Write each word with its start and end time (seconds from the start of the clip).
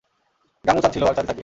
গাঙু 0.65 0.79
চাঁদ 0.81 0.91
ছিলো 0.93 1.05
আর 1.07 1.13
চাঁদই 1.15 1.27
থাকবে। 1.27 1.39